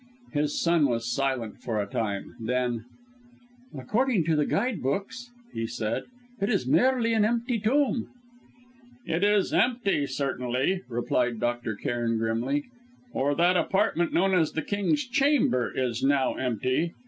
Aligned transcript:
His 0.33 0.59
son 0.59 0.87
was 0.87 1.05
silent 1.13 1.59
for 1.59 1.79
a 1.79 1.85
time; 1.85 2.33
then: 2.39 2.85
"According 3.77 4.23
to 4.23 4.35
the 4.35 4.47
guide 4.47 4.81
books," 4.81 5.29
he 5.53 5.67
said, 5.67 6.05
"it 6.41 6.49
is 6.49 6.65
merely 6.65 7.13
an 7.13 7.23
empty 7.23 7.59
tomb." 7.59 8.07
"It 9.05 9.23
is 9.23 9.53
empty, 9.53 10.07
certainly," 10.07 10.81
replied 10.89 11.39
Dr. 11.39 11.75
Cairn 11.75 12.17
grimly, 12.17 12.63
"or 13.13 13.35
that 13.35 13.55
apartment 13.55 14.11
known 14.11 14.33
as 14.33 14.53
the 14.53 14.63
King's 14.63 15.05
Chamber 15.07 15.71
is 15.71 16.01
now 16.03 16.33
empty. 16.33 16.95